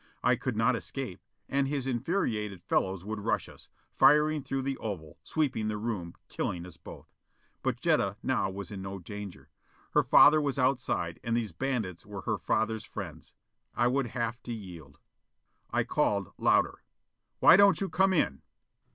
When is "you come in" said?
17.79-18.41